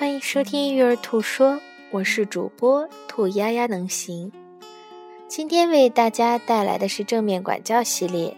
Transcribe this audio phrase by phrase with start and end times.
[0.00, 1.60] 欢迎收听育儿兔说，
[1.90, 4.32] 我是主播兔丫丫能行。
[5.28, 8.34] 今天为大家带来的是正面管教系列。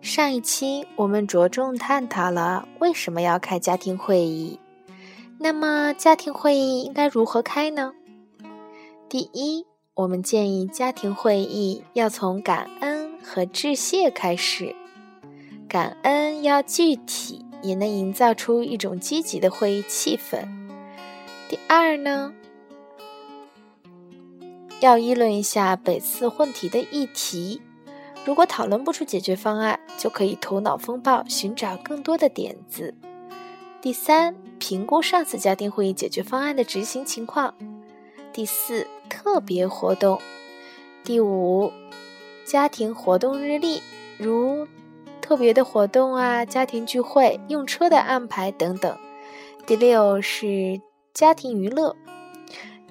[0.00, 4.60] 上一期我们着重探讨了为什么要开家庭会议，
[5.40, 7.92] 那么家庭会议应该如何开呢？
[9.08, 14.72] 第一，我们建议家庭会议要从感恩和致谢开始，
[15.68, 17.44] 感恩要具体。
[17.62, 20.46] 也能营造出一种积极的会议气氛。
[21.48, 22.34] 第二呢，
[24.80, 27.62] 要议论一下本次问题的议题。
[28.24, 32.94] 如果讨论不出解决方案，就可以头脑风暴，寻找更多的点子。
[33.80, 37.54] 第三，评估上次家庭会议解决方案的执行情况。
[38.32, 40.20] 第四，特别活动。
[41.04, 41.72] 第五，
[42.44, 43.80] 家庭活动日历，
[44.18, 44.66] 如。
[45.20, 48.96] 特别的活动啊，家庭聚会、用车的安排等等。
[49.66, 50.80] 第六是
[51.16, 51.96] 家庭娱乐，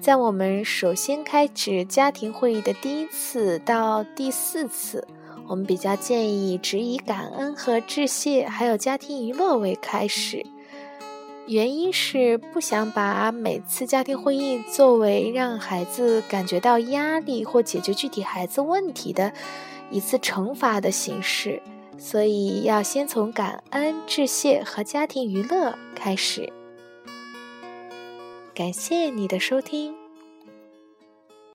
[0.00, 5.06] 在我们首先开始家庭会议的第一次到第四次，
[5.46, 10.44] 我们比较建议只以感恩和致谢，还有家庭娱乐为开始。
[11.46, 19.32] 原因是不想把每次家庭会议作为让孩子感觉到压力或解决具体孩子问题的
[19.88, 21.62] 一次惩罚的形式。
[21.96, 26.52] 所以要先从感恩、致谢和家庭娱乐开始。
[28.56, 30.05] 感谢你的收听。